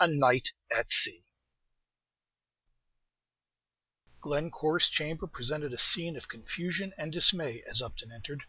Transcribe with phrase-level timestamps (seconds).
[0.00, 1.22] A NIGHT AT SEA
[4.22, 8.44] Glencore's chamber presented a scene of confusion and dismay as Upton entered.